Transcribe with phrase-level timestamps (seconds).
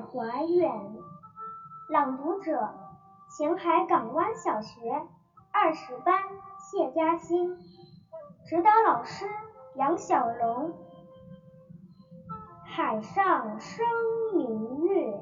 [0.00, 0.70] 怀远，
[1.88, 2.70] 朗读者：
[3.30, 5.06] 前海港湾小学
[5.52, 6.22] 二十班
[6.58, 7.58] 谢嘉欣，
[8.46, 9.26] 指导老师：
[9.74, 10.72] 杨小龙。
[12.64, 13.84] 海上生
[14.34, 15.20] 明月，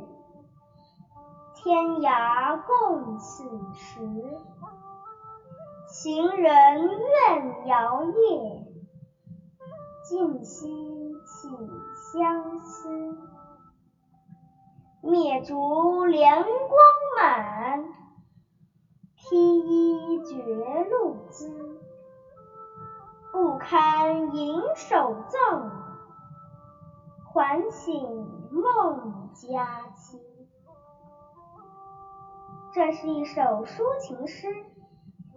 [1.55, 4.01] 天涯共此时。
[5.89, 8.67] 情人怨遥夜，
[10.05, 11.49] 竟夕起
[12.13, 13.16] 相思。
[15.16, 15.55] 灭烛
[16.06, 16.79] 怜光
[17.16, 17.88] 满，
[19.15, 21.80] 披衣觉露滋。
[23.33, 25.70] 不堪盈手赠，
[27.33, 28.06] 还寝
[28.51, 30.20] 梦佳期。
[32.75, 34.48] 这是一首抒情诗。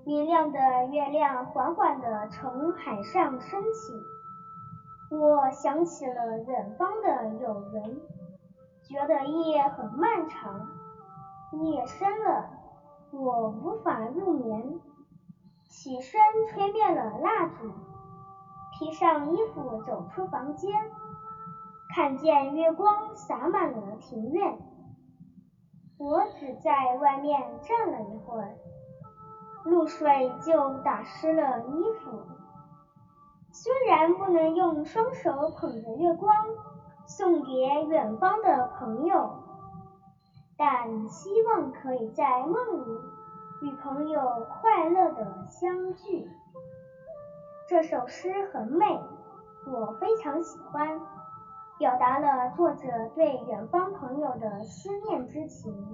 [0.06, 0.60] 明亮的
[0.92, 3.94] 月亮缓缓地从海上升起，
[5.16, 8.02] 我想起了远方的友人。
[8.90, 10.68] 觉得夜很漫长，
[11.52, 12.50] 夜深了，
[13.12, 14.80] 我无法入眠。
[15.68, 16.20] 起身
[16.50, 17.72] 吹灭了蜡烛，
[18.74, 20.74] 披上衣服走出房间，
[21.94, 24.58] 看见月光洒满了庭院。
[26.00, 28.58] 我只在外面站了一会儿，
[29.66, 32.24] 露水就打湿了衣服。
[33.52, 36.34] 虽然不能用双手捧着月光。
[37.10, 37.52] 送给
[37.88, 39.32] 远方的朋友，
[40.56, 43.02] 但希望可以在梦里
[43.62, 46.30] 与朋友快乐的相聚。
[47.68, 49.02] 这首诗很美，
[49.66, 51.02] 我非常喜欢，
[51.80, 55.89] 表达了作者对远方朋友的思念之情。